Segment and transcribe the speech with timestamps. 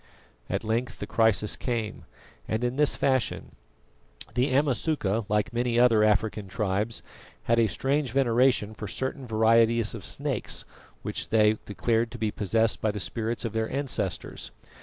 [0.49, 2.05] At length the crisis came,
[2.47, 3.55] and in this fashion.
[4.33, 7.03] The Amasuka, like many other African tribes,
[7.43, 10.65] had a strange veneration for certain varieties of snakes
[11.03, 14.49] which they declared to be possessed by the spirits of their ancestors.